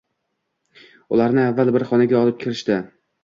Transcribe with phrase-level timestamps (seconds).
[1.17, 2.79] Ularni avval bir xonaga olib kirishdi